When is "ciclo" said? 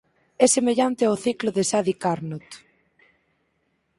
1.25-1.49